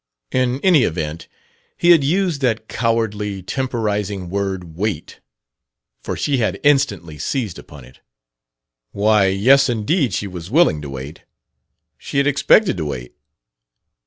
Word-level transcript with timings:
In 0.31 0.59
any 0.61 0.81
event, 0.81 1.27
he 1.77 1.91
had 1.91 2.03
used 2.03 2.41
that 2.41 2.67
cowardly, 2.67 3.43
temporizing 3.43 4.31
word 4.31 4.75
"wait" 4.75 5.19
for 6.01 6.17
she 6.17 6.37
had 6.37 6.59
instantly 6.63 7.19
seized 7.19 7.59
upon 7.59 7.85
it. 7.85 7.99
Why, 8.93 9.27
yes, 9.27 9.69
indeed; 9.69 10.15
she 10.15 10.25
was 10.25 10.49
willing 10.49 10.81
to 10.81 10.89
wait; 10.89 11.21
she 11.99 12.17
had 12.17 12.25
expected 12.25 12.77
to 12.77 12.85
wait.... 12.85 13.13